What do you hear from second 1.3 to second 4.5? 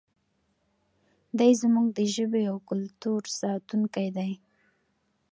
دی زموږ د ژبې او کلتور ساتونکی دی.